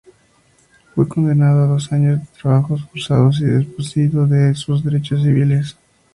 [0.95, 5.75] Fue condenado a dos años de trabajos forzados y desposeído de sus derechos civiles.